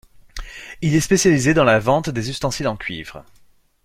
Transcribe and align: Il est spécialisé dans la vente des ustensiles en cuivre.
Il 0.81 0.95
est 0.95 0.99
spécialisé 0.99 1.53
dans 1.53 1.63
la 1.63 1.77
vente 1.77 2.09
des 2.09 2.31
ustensiles 2.31 2.67
en 2.67 2.75
cuivre. 2.75 3.23